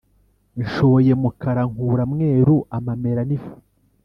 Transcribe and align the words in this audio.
Nshoye 0.61 1.11
mukara 1.21 1.61
nkura 1.71 2.03
mweru-Amamera 2.11 3.21
n'ifu. 3.25 3.53